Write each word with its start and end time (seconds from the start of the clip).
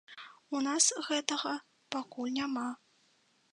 У 0.55 0.61
нас 0.67 0.87
гэтага 1.09 1.53
пакуль 1.97 2.35
няма. 2.41 2.67